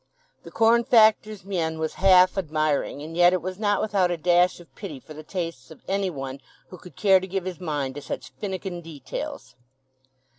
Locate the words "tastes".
5.21-5.69